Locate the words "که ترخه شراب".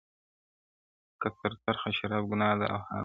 1.21-2.23